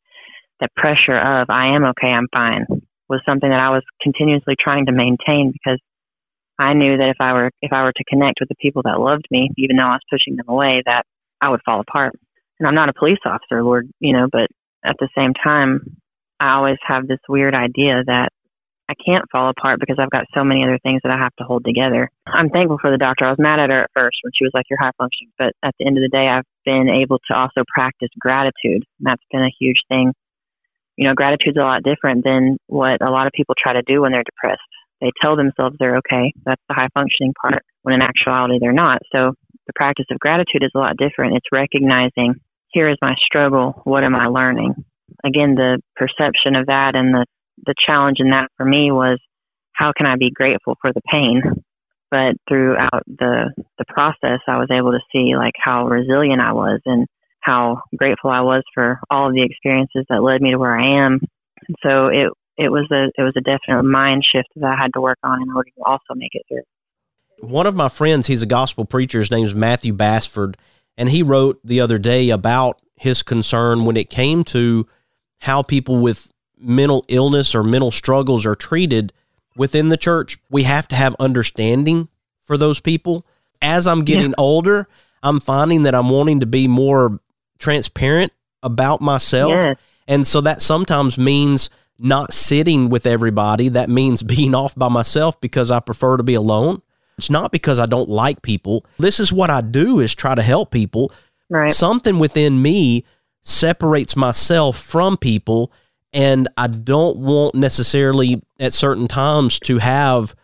[0.59, 2.65] the pressure of I am okay, I'm fine
[3.07, 5.79] was something that I was continuously trying to maintain because
[6.59, 8.99] I knew that if I were if I were to connect with the people that
[8.99, 11.03] loved me, even though I was pushing them away, that
[11.41, 12.13] I would fall apart.
[12.59, 14.47] And I'm not a police officer, Lord, you know, but
[14.83, 15.97] at the same time,
[16.39, 18.29] I always have this weird idea that
[18.89, 21.43] I can't fall apart because I've got so many other things that I have to
[21.43, 22.09] hold together.
[22.25, 23.25] I'm thankful for the doctor.
[23.25, 25.31] I was mad at her at first when she was like, You're high functioning.
[25.37, 28.81] But at the end of the day, I've been able to also practice gratitude.
[28.97, 30.11] And that's been a huge thing.
[30.97, 34.01] You know, gratitude's a lot different than what a lot of people try to do
[34.01, 34.65] when they're depressed.
[35.01, 36.33] They tell themselves they're okay.
[36.43, 38.99] That's the high functioning part, when in actuality they're not.
[39.13, 39.33] So
[39.67, 41.37] the practice of gratitude is a lot different.
[41.37, 42.35] It's recognizing,
[42.71, 43.81] here is my struggle.
[43.85, 44.73] What am I learning?
[45.23, 47.25] Again, the perception of that and the,
[47.65, 49.19] the challenge in that for me was,
[49.73, 51.41] how can I be grateful for the pain?
[52.11, 56.81] But throughout the, the process, I was able to see like how resilient I was
[56.85, 57.07] and
[57.41, 61.05] how grateful I was for all of the experiences that led me to where I
[61.05, 61.19] am.
[61.67, 64.91] And so it it was a it was a definite mind shift that I had
[64.93, 67.47] to work on in order to also make it through.
[67.47, 69.19] One of my friends, he's a gospel preacher.
[69.19, 70.57] His name is Matthew Basford,
[70.97, 74.85] and he wrote the other day about his concern when it came to
[75.39, 79.13] how people with mental illness or mental struggles are treated
[79.55, 80.37] within the church.
[80.49, 82.09] We have to have understanding
[82.41, 83.25] for those people.
[83.61, 84.35] As I'm getting yeah.
[84.37, 84.87] older,
[85.21, 87.19] I'm finding that I'm wanting to be more
[87.57, 88.31] transparent
[88.63, 89.51] about myself.
[89.51, 89.77] Yes.
[90.07, 93.69] And so that sometimes means not sitting with everybody.
[93.69, 96.81] That means being off by myself because I prefer to be alone.
[97.17, 98.85] It's not because I don't like people.
[98.97, 101.11] This is what I do is try to help people.
[101.49, 101.69] Right.
[101.71, 103.03] Something within me
[103.41, 105.71] separates myself from people
[106.13, 110.35] and I don't want necessarily at certain times to have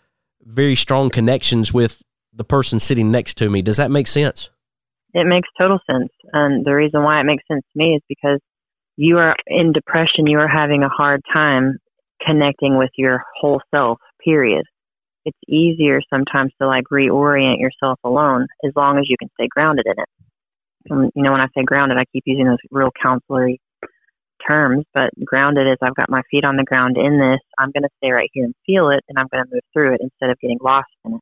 [0.41, 3.61] very strong connections with the person sitting next to me.
[3.61, 4.49] Does that make sense?
[5.13, 6.09] It makes total sense.
[6.33, 8.39] And the reason why it makes sense to me is because
[8.97, 11.77] you are in depression, you are having a hard time
[12.25, 14.65] connecting with your whole self, period.
[15.25, 19.85] It's easier sometimes to like reorient yourself alone as long as you can stay grounded
[19.87, 20.09] in it.
[20.87, 23.57] And, you know, when I say grounded, I keep using those real counselory
[24.47, 27.39] terms, but grounded is I've got my feet on the ground in this.
[27.57, 29.95] I'm going to stay right here and feel it, and I'm going to move through
[29.95, 31.21] it instead of getting lost in it.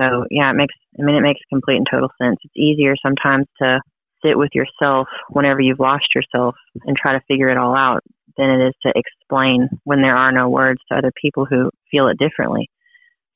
[0.00, 0.74] So yeah, it makes.
[0.98, 2.36] I mean, it makes complete and total sense.
[2.44, 3.80] It's easier sometimes to
[4.24, 8.02] sit with yourself whenever you've lost yourself and try to figure it all out
[8.36, 12.08] than it is to explain when there are no words to other people who feel
[12.08, 12.68] it differently.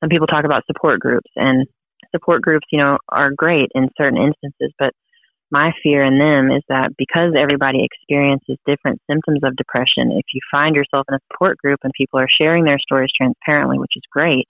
[0.01, 1.67] Some people talk about support groups and
[2.11, 4.93] support groups, you know, are great in certain instances, but
[5.53, 10.41] my fear in them is that because everybody experiences different symptoms of depression, if you
[10.51, 14.03] find yourself in a support group and people are sharing their stories transparently, which is
[14.11, 14.47] great,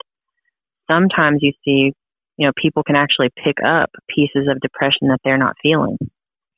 [0.89, 1.91] sometimes you see,
[2.37, 5.97] you know, people can actually pick up pieces of depression that they're not feeling.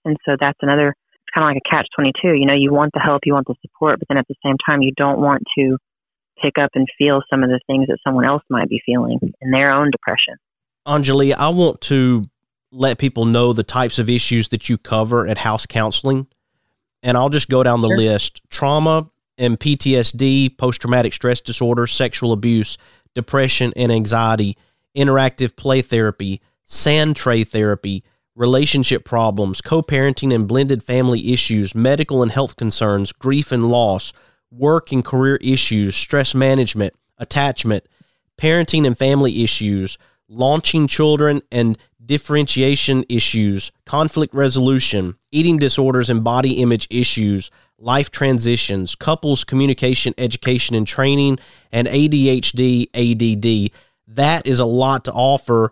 [0.06, 2.38] And so that's another, it's kind of like a catch 22.
[2.38, 4.58] You know, you want the help, you want the support, but then at the same
[4.64, 5.78] time, you don't want to
[6.40, 9.52] pick up and feel some of the things that someone else might be feeling in
[9.52, 10.36] their own depression.
[10.88, 12.26] Anjuli, I want to
[12.76, 16.28] let people know the types of issues that you cover at house counseling.
[17.02, 17.98] And I'll just go down the Sure.
[17.98, 22.78] list trauma and PTSD, post traumatic stress disorder, sexual abuse,
[23.14, 24.58] depression and anxiety,
[24.96, 28.04] interactive play therapy, sand tray therapy,
[28.36, 34.12] relationship problems, co parenting and blended family issues, medical and health concerns, grief and loss,
[34.52, 37.86] work and career issues, stress management, attachment,
[38.38, 46.54] parenting and family issues, launching children and differentiation issues, conflict resolution, eating disorders and body
[46.62, 51.40] image issues, life transitions, couples communication, education and training,
[51.72, 53.72] and ADHD, ADD.
[54.08, 55.72] That is a lot to offer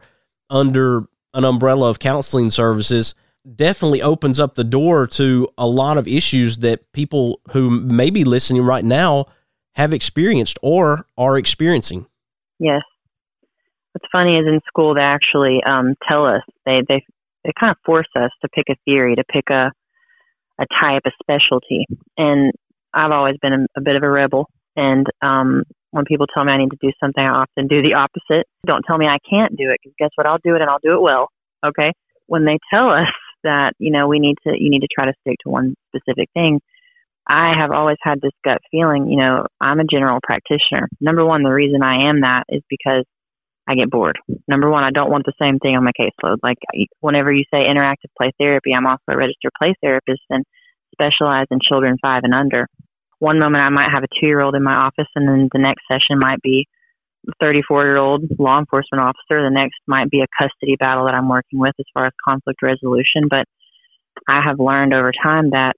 [0.49, 3.15] under an umbrella of counseling services.
[3.55, 8.23] Definitely opens up the door to a lot of issues that people who may be
[8.23, 9.25] listening right now
[9.75, 12.05] have experienced or are experiencing.
[12.59, 12.81] Yes.
[13.93, 17.03] What's funny is in school they actually um, tell us they they
[17.43, 19.71] they kind of force us to pick a theory, to pick a
[20.59, 21.85] a type, a specialty.
[22.17, 22.51] And
[22.93, 24.47] I've always been a, a bit of a rebel.
[24.75, 27.93] And um, when people tell me I need to do something, I often do the
[27.93, 28.47] opposite.
[28.65, 30.27] Don't tell me I can't do it because guess what?
[30.27, 31.29] I'll do it and I'll do it well.
[31.65, 31.91] Okay.
[32.27, 33.09] When they tell us
[33.43, 36.29] that you know we need to you need to try to stick to one specific
[36.33, 36.59] thing,
[37.27, 39.07] I have always had this gut feeling.
[39.07, 40.89] You know, I'm a general practitioner.
[40.99, 43.05] Number one, the reason I am that is because
[43.67, 44.19] I get bored.
[44.47, 46.37] Number one, I don't want the same thing on my caseload.
[46.43, 46.57] Like
[46.99, 50.43] whenever you say interactive play therapy, I'm also a registered play therapist and
[50.91, 52.67] specialize in children five and under.
[53.19, 55.59] One moment I might have a two year old in my office, and then the
[55.59, 56.67] next session might be
[57.29, 59.41] a 34 year old law enforcement officer.
[59.41, 62.61] The next might be a custody battle that I'm working with as far as conflict
[62.61, 63.29] resolution.
[63.29, 63.45] But
[64.27, 65.73] I have learned over time that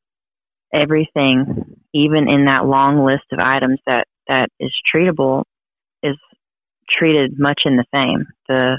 [0.74, 5.44] everything, even in that long list of items that, that is treatable,
[6.90, 8.26] treated much in the same.
[8.48, 8.78] The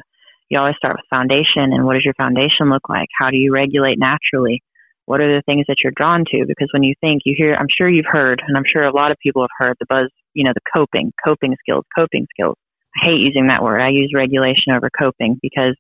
[0.49, 3.09] you always start with foundation and what does your foundation look like?
[3.19, 4.63] How do you regulate naturally?
[5.07, 6.45] What are the things that you're drawn to?
[6.47, 9.11] Because when you think you hear I'm sure you've heard and I'm sure a lot
[9.11, 12.57] of people have heard the buzz, you know, the coping, coping skills, coping skills.
[12.97, 13.81] I hate using that word.
[13.81, 15.77] I use regulation over coping because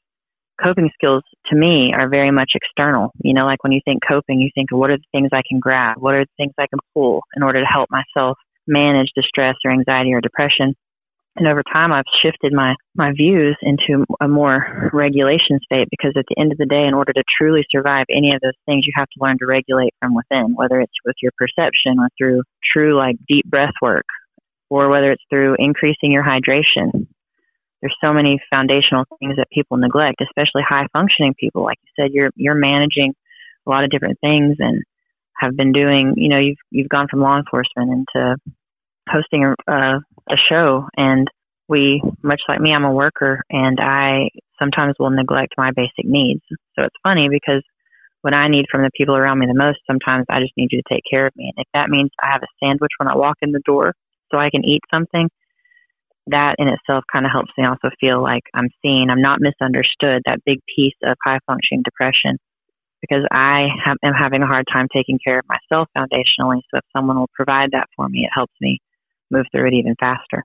[0.62, 3.12] coping skills to me are very much external.
[3.22, 5.60] You know, like when you think coping, you think, what are the things I can
[5.60, 5.96] grab?
[5.98, 9.56] What are the things I can pull in order to help myself manage the stress
[9.64, 10.74] or anxiety or depression?
[11.36, 16.24] And over time, I've shifted my, my views into a more regulation state because at
[16.28, 18.92] the end of the day, in order to truly survive any of those things, you
[18.96, 22.96] have to learn to regulate from within, whether it's with your perception or through true,
[22.96, 24.06] like deep breath work,
[24.70, 27.06] or whether it's through increasing your hydration.
[27.82, 31.64] There's so many foundational things that people neglect, especially high functioning people.
[31.64, 33.12] Like you said, you're, you're managing
[33.66, 34.82] a lot of different things and
[35.38, 38.36] have been doing, you know, you've, you've gone from law enforcement into
[39.06, 39.98] hosting a, uh,
[40.30, 41.28] a show and
[41.68, 46.40] we much like me i'm a worker and i sometimes will neglect my basic needs.
[46.48, 47.62] So it's funny because
[48.22, 50.80] what i need from the people around me the most sometimes i just need you
[50.82, 51.52] to take care of me.
[51.54, 53.94] And if that means i have a sandwich when i walk in the door
[54.30, 55.28] so i can eat something
[56.28, 59.08] that in itself kind of helps me also feel like i'm seen.
[59.10, 62.38] I'm not misunderstood that big piece of high functioning depression
[63.00, 63.68] because i
[64.02, 66.62] am having a hard time taking care of myself foundationally.
[66.70, 68.80] So if someone will provide that for me it helps me
[69.30, 70.44] move through it even faster.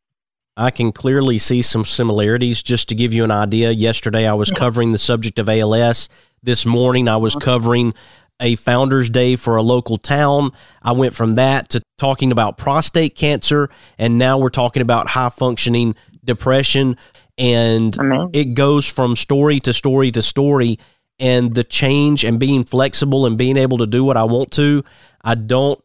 [0.58, 2.62] I can clearly see some similarities.
[2.62, 6.10] Just to give you an idea, yesterday I was covering the subject of ALS.
[6.43, 7.45] This morning I was uh-huh.
[7.45, 7.93] covering
[8.41, 10.51] a Founders Day for a local town.
[10.82, 15.30] I went from that to talking about prostate cancer, and now we're talking about high
[15.30, 16.97] functioning depression.
[17.38, 17.97] And
[18.34, 20.78] it goes from story to story to story.
[21.20, 24.84] And the change and being flexible and being able to do what I want to,
[25.24, 25.80] I don't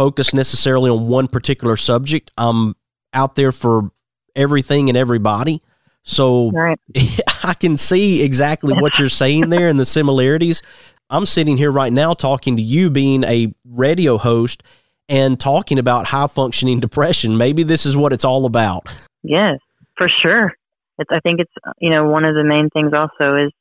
[0.00, 2.30] focus necessarily on one particular subject.
[2.38, 2.74] I'm
[3.12, 3.90] out there for
[4.34, 5.62] everything and everybody.
[6.04, 6.50] So
[7.44, 10.62] I can see exactly what you're saying there and the similarities.
[11.10, 14.62] I'm sitting here right now talking to you being a radio host
[15.10, 17.36] and talking about high functioning depression.
[17.36, 18.88] Maybe this is what it's all about.
[19.22, 19.58] Yes,
[19.98, 20.54] for sure.
[20.98, 23.52] It's, I think it's, you know, one of the main things also is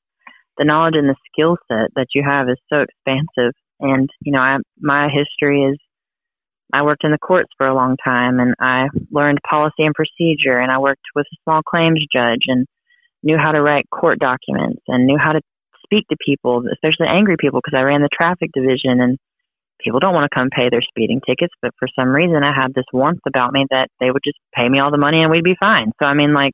[0.57, 3.53] the knowledge and the skill set that you have is so expansive.
[3.81, 5.77] And you know, I my history is
[6.71, 10.59] I worked in the courts for a long time, and I learned policy and procedure,
[10.59, 12.67] and I worked with a small claims judge, and
[13.23, 15.41] knew how to write court documents, and knew how to
[15.83, 19.17] speak to people, especially angry people, because I ran the traffic division, and
[19.83, 22.73] people don't want to come pay their speeding tickets, but for some reason I had
[22.73, 25.43] this warmth about me that they would just pay me all the money and we'd
[25.43, 25.91] be fine.
[25.99, 26.53] So I mean, like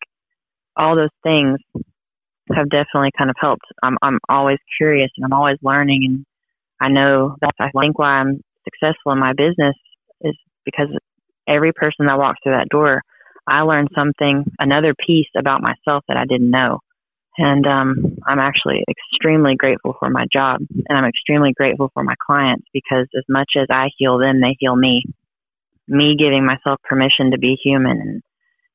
[0.77, 1.59] all those things
[2.53, 3.65] have definitely kind of helped.
[3.81, 6.25] I'm I'm always curious and I'm always learning, and
[6.79, 9.75] I know that's I think why I'm successful in my business
[10.21, 10.35] is
[10.65, 10.87] because
[11.47, 13.01] every person that walks through that door,
[13.47, 16.79] I learned something, another piece about myself that I didn't know.
[17.37, 22.15] And um, I'm actually extremely grateful for my job, and I'm extremely grateful for my
[22.25, 25.03] clients because as much as I heal them, they heal me.
[25.87, 28.21] Me giving myself permission to be human and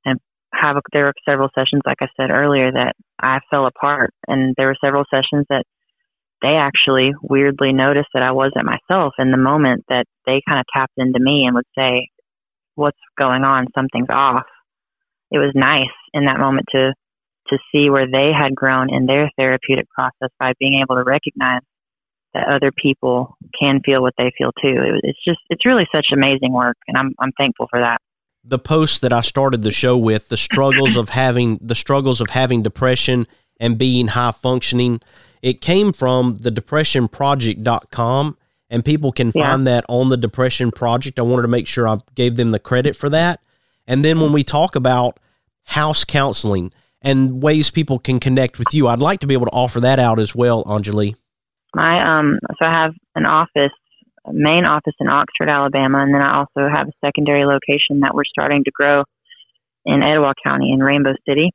[0.05, 0.21] and
[0.53, 4.55] have a, there were several sessions, like I said earlier, that I fell apart, and
[4.57, 5.65] there were several sessions that
[6.43, 10.67] they actually weirdly noticed that I wasn't myself in the moment that they kind of
[10.73, 12.09] tapped into me and would say,
[12.75, 13.67] "What's going on?
[13.75, 14.47] Something's off."
[15.31, 16.93] It was nice in that moment to
[17.49, 21.63] to see where they had grown in their therapeutic process by being able to recognize
[22.35, 24.77] that other people can feel what they feel too.
[24.79, 27.99] It, it's just it's really such amazing work, and I'm I'm thankful for that.
[28.45, 32.31] The post that I started the show with, the struggles of having the struggles of
[32.31, 33.27] having depression
[33.59, 35.01] and being high functioning,
[35.43, 38.37] it came from the depressionproject.com
[38.69, 39.51] and people can Yeah.
[39.51, 41.19] find that on the depression project.
[41.19, 43.41] I wanted to make sure I gave them the credit for that.
[43.87, 45.19] And then when we talk about
[45.65, 46.73] house counseling
[47.03, 49.99] and ways people can connect with you, I'd like to be able to offer that
[49.99, 51.17] out as well, Anjuli.
[51.75, 53.73] My um so I have an office,
[54.27, 58.15] a main office in Oxford, Alabama, and then I also have a secondary location that
[58.15, 59.05] we're starting to grow
[59.87, 61.51] in Etowah County in Rainbow City.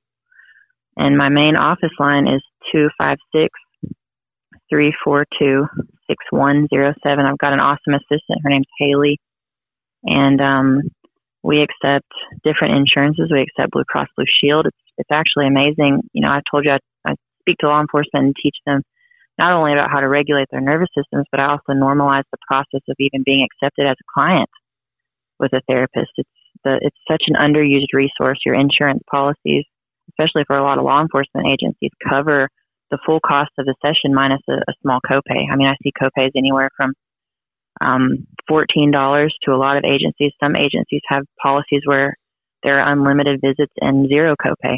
[0.98, 3.50] And my main office line is two five six
[4.76, 5.66] three four two
[6.08, 7.26] six one zero seven.
[7.26, 8.42] I've got an awesome assistant.
[8.44, 9.18] Her name's Haley.
[10.04, 10.82] And um
[11.44, 12.12] we accept
[12.44, 13.30] different insurances.
[13.32, 14.66] We accept Blue Cross Blue Shield.
[14.66, 16.02] It's it's actually amazing.
[16.12, 18.82] You know, I told you I, I speak to law enforcement and teach them
[19.38, 22.82] not only about how to regulate their nervous systems, but I also normalize the process
[22.90, 24.50] of even being accepted as a client
[25.40, 26.12] with a therapist.
[26.18, 26.30] It's
[26.66, 28.40] the it's such an underused resource.
[28.46, 29.64] Your insurance policies,
[30.10, 32.50] especially for a lot of law enforcement agencies, cover
[32.92, 35.52] the full cost of the session minus a, a small copay.
[35.52, 36.94] I mean, I see copays anywhere from
[37.82, 40.32] um, fourteen dollars to a lot of agencies.
[40.42, 42.16] Some agencies have policies where
[42.64, 44.78] there are unlimited visits and zero copay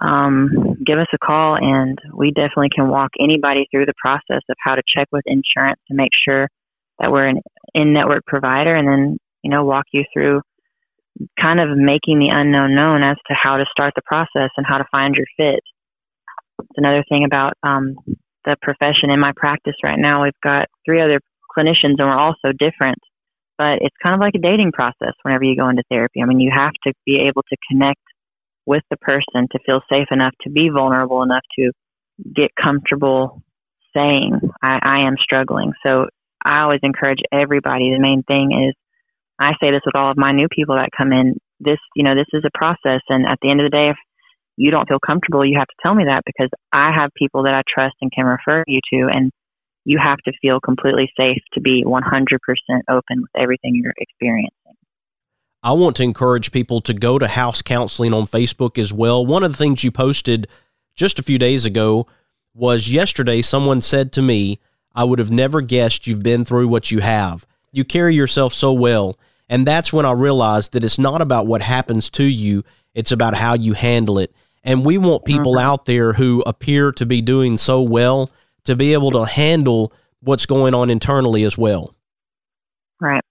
[0.00, 4.56] um, give us a call and we definitely can walk anybody through the process of
[4.62, 6.48] how to check with insurance to make sure
[6.98, 7.40] that we're an
[7.74, 10.40] in-network provider and then you know walk you through
[11.40, 14.78] kind of making the unknown known as to how to start the process and how
[14.78, 15.60] to find your fit
[16.58, 17.96] it's another thing about um,
[18.44, 21.20] the profession in my practice right now we've got three other
[21.56, 22.98] clinicians and we're all so different
[23.56, 26.40] but it's kind of like a dating process whenever you go into therapy i mean
[26.40, 28.00] you have to be able to connect
[28.66, 31.72] with the person to feel safe enough to be vulnerable enough to
[32.34, 33.42] get comfortable
[33.94, 35.72] saying I, I am struggling.
[35.82, 36.06] So
[36.44, 37.90] I always encourage everybody.
[37.90, 38.74] The main thing is
[39.38, 41.36] I say this with all of my new people that come in.
[41.60, 43.96] This, you know, this is a process, and at the end of the day, if
[44.58, 47.54] you don't feel comfortable, you have to tell me that because I have people that
[47.54, 49.30] I trust and can refer you to, and
[49.84, 52.02] you have to feel completely safe to be 100%
[52.90, 54.52] open with everything you're experiencing.
[55.62, 59.24] I want to encourage people to go to house counseling on Facebook as well.
[59.24, 60.48] One of the things you posted
[60.94, 62.06] just a few days ago
[62.52, 64.58] was yesterday someone said to me,
[64.94, 67.46] I would have never guessed you've been through what you have.
[67.72, 69.16] You carry yourself so well.
[69.48, 73.34] And that's when I realized that it's not about what happens to you, it's about
[73.34, 74.34] how you handle it.
[74.68, 75.66] And we want people mm-hmm.
[75.66, 78.30] out there who appear to be doing so well
[78.64, 81.94] to be able to handle what's going on internally as well.
[83.00, 83.24] Right.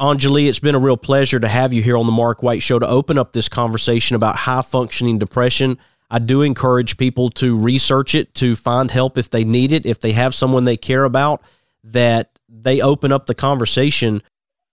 [0.00, 2.78] Anjuli, it's been a real pleasure to have you here on the Mark White Show
[2.78, 5.76] to open up this conversation about high functioning depression.
[6.08, 9.98] I do encourage people to research it, to find help if they need it, if
[9.98, 11.42] they have someone they care about,
[11.82, 14.22] that they open up the conversation.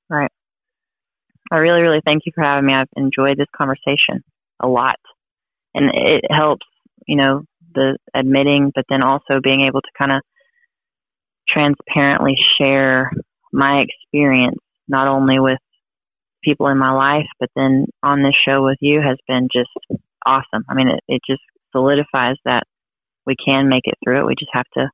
[0.09, 0.31] Right.
[1.51, 2.73] I really, really thank you for having me.
[2.75, 4.23] I've enjoyed this conversation
[4.59, 4.99] a lot.
[5.77, 6.65] And it helps,
[7.07, 7.43] you know,
[7.75, 10.21] the admitting, but then also being able to kind of
[11.47, 13.11] transparently share
[13.53, 14.57] my experience,
[14.87, 15.59] not only with
[16.43, 19.69] people in my life, but then on this show with you has been just
[20.25, 20.65] awesome.
[20.67, 22.63] I mean, it, it just solidifies that
[23.27, 24.25] we can make it through it.
[24.25, 24.89] We just have to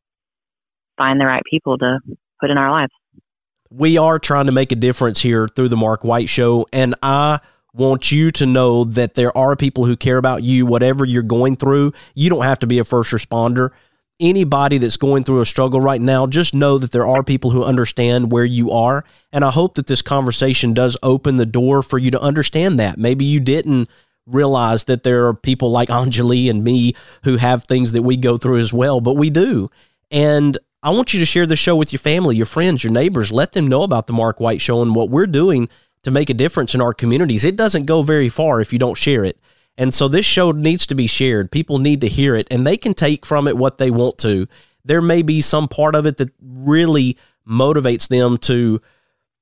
[0.97, 1.99] find the right people to
[2.41, 2.91] put in our lives.
[3.69, 7.39] We are trying to make a difference here through the Mark White Show, and I
[7.73, 11.55] want you to know that there are people who care about you, whatever you're going
[11.55, 11.93] through.
[12.13, 13.69] You don't have to be a first responder.
[14.19, 17.63] anybody that's going through a struggle right now, just know that there are people who
[17.63, 19.03] understand where you are.
[19.33, 22.97] And I hope that this conversation does open the door for you to understand that.
[22.97, 23.89] Maybe you didn't
[24.27, 26.93] realize that there are people like Anjuli and me
[27.23, 29.71] who have things that we go through as well, but we do.
[30.11, 33.31] And I want you to share the show with your family, your friends, your neighbors.
[33.31, 35.69] Let them know about the Mark White Show and what we're doing
[36.03, 37.43] to make a difference in our communities.
[37.43, 39.39] It doesn't go very far if you don't share it.
[39.77, 41.51] And so this show needs to be shared.
[41.51, 44.47] People need to hear it and they can take from it what they want to.
[44.85, 48.81] There may be some part of it that really motivates them to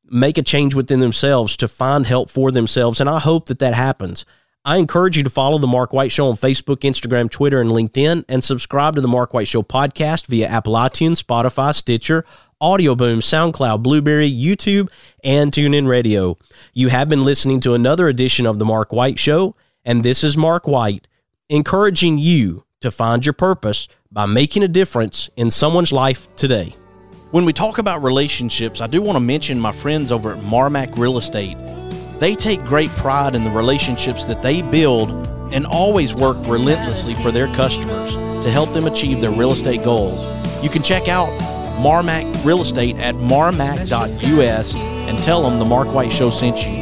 [0.06, 3.02] make a change within themselves, to find help for themselves.
[3.02, 4.26] And I hope that that happens.
[4.64, 8.26] I encourage you to follow The Mark White Show on Facebook, Instagram, Twitter, and LinkedIn,
[8.30, 12.26] and subscribe to The Mark White Show podcast via Apple iTunes, Spotify, Stitcher,
[12.62, 14.92] Audio Boom, SoundCloud, Blubrry, YouTube,
[15.24, 16.38] and TuneIn Radio.
[16.74, 20.38] You have been listening to another edition of The Mark White Show, and this is
[20.38, 21.08] Mark White
[21.50, 26.76] encouraging you to find your purpose by making a difference in someone's life today.
[27.32, 30.98] When we talk about relationships, I do want to mention my friends over at Marmac
[31.00, 31.58] Real Estate.
[32.20, 35.10] They take great pride in the relationships that they build
[35.52, 40.28] and always work relentlessly for their customers to help them achieve their real estate goals.
[40.64, 41.32] You can check out
[41.82, 46.82] Marmac Real Estate at marmac.us and tell them the Mark White Show sent you.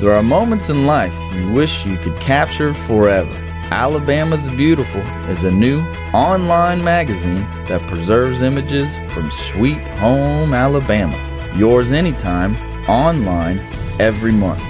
[0.00, 3.47] There are moments in life you wish you could capture forever.
[3.70, 5.80] Alabama the Beautiful is a new
[6.14, 11.14] online magazine that preserves images from sweet home Alabama.
[11.54, 12.56] Yours anytime,
[12.88, 13.60] online,
[13.98, 14.62] every month,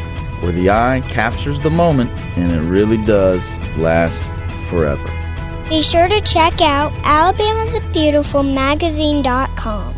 [0.43, 4.21] where the eye captures the moment and it really does last
[4.69, 5.09] forever.
[5.69, 9.98] Be sure to check out alabamathebeautifulmagazine.com.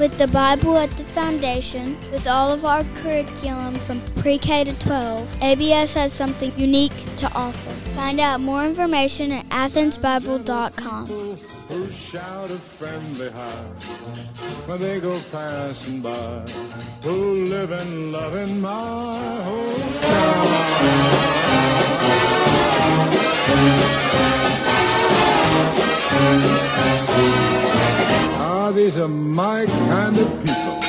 [0.00, 4.72] With the Bible at the foundation, with all of our curriculum from pre K to
[4.78, 7.68] 12, ABS has something unique to offer.
[7.94, 11.06] Find out more information at athensbible.com.
[11.06, 13.50] Who shout a friendly hi
[14.64, 16.46] when they go passing by.
[17.02, 18.70] Who live and love in my
[19.44, 20.50] hometown.
[28.70, 30.79] Ah, these are my kind of people.